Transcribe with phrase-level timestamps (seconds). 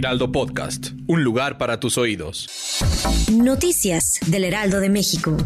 [0.00, 2.48] Heraldo Podcast, un lugar para tus oídos.
[3.30, 5.36] Noticias del Heraldo de México.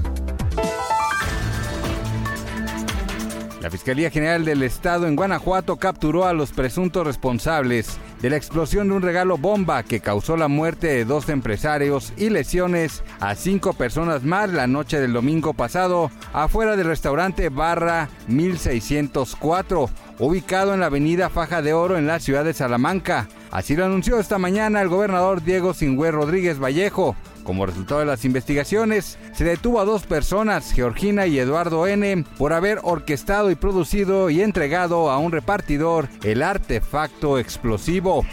[3.60, 8.88] La Fiscalía General del Estado en Guanajuato capturó a los presuntos responsables de la explosión
[8.88, 13.72] de un regalo bomba que causó la muerte de dos empresarios y lesiones a cinco
[13.72, 20.86] personas más la noche del domingo pasado afuera del restaurante Barra 1604, ubicado en la
[20.86, 23.28] avenida Faja de Oro en la ciudad de Salamanca.
[23.50, 27.16] Así lo anunció esta mañana el gobernador Diego Singüe Rodríguez Vallejo.
[27.44, 32.54] Como resultado de las investigaciones, se detuvo a dos personas, Georgina y Eduardo N., por
[32.54, 38.24] haber orquestado y producido y entregado a un repartidor el artefacto explosivo.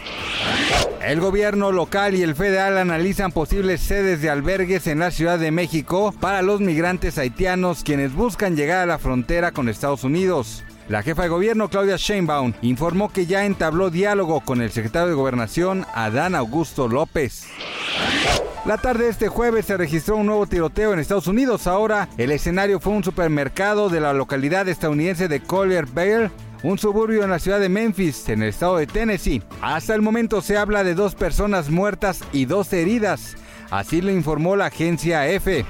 [1.01, 5.51] El gobierno local y el federal analizan posibles sedes de albergues en la Ciudad de
[5.51, 10.63] México para los migrantes haitianos quienes buscan llegar a la frontera con Estados Unidos.
[10.89, 15.15] La jefa de gobierno, Claudia Sheinbaum, informó que ya entabló diálogo con el secretario de
[15.15, 17.45] Gobernación, Adán Augusto López.
[18.65, 21.65] La tarde de este jueves se registró un nuevo tiroteo en Estados Unidos.
[21.65, 26.29] Ahora el escenario fue un supermercado de la localidad estadounidense de Collier Bay,
[26.61, 29.41] un suburbio en la ciudad de Memphis, en el estado de Tennessee.
[29.61, 33.35] Hasta el momento se habla de dos personas muertas y dos heridas.
[33.71, 35.65] Así lo informó la agencia EFE.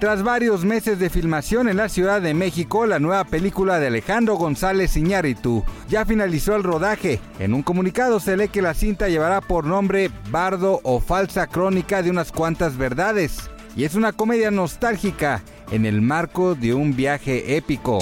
[0.00, 4.34] Tras varios meses de filmación en la Ciudad de México, la nueva película de Alejandro
[4.34, 7.20] González Iñárritu ya finalizó el rodaje.
[7.38, 12.02] En un comunicado se lee que la cinta llevará por nombre Bardo o Falsa Crónica
[12.02, 13.50] de unas cuantas verdades.
[13.76, 17.98] Y es una comedia nostálgica en el marco de un viaje épico.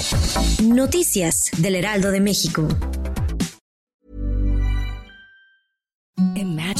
[0.63, 2.67] Noticias del Heraldo de México.